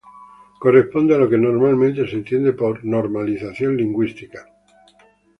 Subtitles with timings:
[0.63, 4.43] Corresponde a lo que normalmente se entiende por "Normalización lingüística".